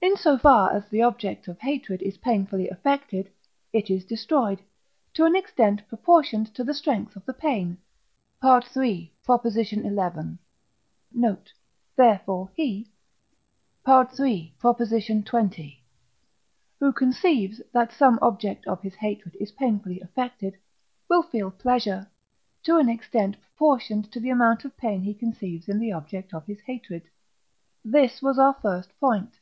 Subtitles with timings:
[0.00, 3.32] In so far as an object of hatred is painfully affected,
[3.72, 4.62] it is destroyed,
[5.14, 7.78] to an extent proportioned to the strength of the pain
[8.42, 8.60] (III.
[8.70, 9.80] xi.
[11.12, 11.52] note).
[11.96, 12.88] Therefore, he
[13.88, 14.06] (III.
[14.62, 15.76] xx.)
[16.78, 20.58] who conceives, that some object of his hatred is painfully affected,
[21.10, 22.06] will feel pleasure,
[22.62, 26.46] to an extent proportioned to the amount of pain he conceives in the object of
[26.46, 27.10] his hatred.
[27.84, 29.32] This was our first point.